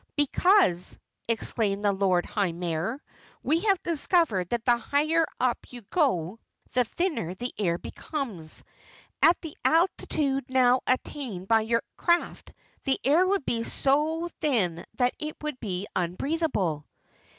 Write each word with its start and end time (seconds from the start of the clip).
"Because," 0.15 0.97
exclaimed 1.29 1.83
the 1.83 1.91
Lord 1.91 2.25
High 2.25 2.53
Mayor, 2.53 3.03
"we 3.43 3.59
have 3.59 3.83
discovered 3.83 4.49
that 4.49 4.65
the 4.65 4.77
higher 4.79 5.27
up 5.39 5.59
you 5.69 5.83
go, 5.91 6.39
the 6.73 6.85
thinner 6.85 7.35
the 7.35 7.53
air 7.59 7.77
becomes. 7.77 8.63
At 9.21 9.39
the 9.41 9.55
altitude 9.63 10.45
now 10.49 10.79
attained 10.87 11.47
by 11.47 11.61
your 11.61 11.83
craft, 11.97 12.51
the 12.83 12.99
air 13.03 13.27
would 13.27 13.45
be 13.45 13.63
so 13.63 14.27
thin 14.39 14.83
that 14.95 15.13
it 15.19 15.35
would 15.43 15.59
be 15.59 15.85
unbreathable." 15.95 16.87